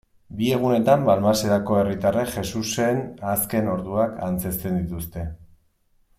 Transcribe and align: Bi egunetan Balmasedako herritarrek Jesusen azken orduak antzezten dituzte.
Bi 0.37 0.47
egunetan 0.53 1.03
Balmasedako 1.09 1.77
herritarrek 1.81 2.31
Jesusen 2.37 3.03
azken 3.35 3.71
orduak 3.75 4.17
antzezten 4.31 4.81
dituzte. 4.83 5.29